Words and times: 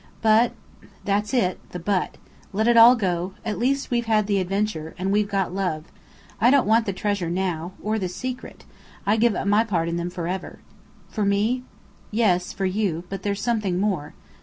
But" 0.23 0.53
"That's 1.05 1.31
it: 1.31 1.59
the 1.73 1.77
'but'. 1.77 2.17
Let 2.53 2.67
it 2.67 2.75
all 2.75 2.95
go! 2.95 3.33
At 3.45 3.59
least, 3.59 3.91
we've 3.91 4.07
had 4.07 4.25
the 4.25 4.39
adventure. 4.39 4.95
And 4.97 5.11
we've 5.11 5.29
got 5.29 5.53
Love. 5.53 5.91
I 6.39 6.49
don't 6.49 6.65
want 6.65 6.87
the 6.87 6.91
treasure, 6.91 7.29
now. 7.29 7.73
Or 7.83 7.99
the 7.99 8.09
secret. 8.09 8.65
I 9.05 9.15
give 9.15 9.35
up 9.35 9.45
my 9.45 9.63
part 9.63 9.87
in 9.87 9.97
them 9.97 10.09
forever." 10.09 10.57
"For 11.07 11.23
me?" 11.23 11.65
"Yes, 12.09 12.51
for 12.51 12.65
you. 12.65 13.03
But 13.11 13.21
there's 13.21 13.43
something 13.43 13.79
more." 13.79 14.15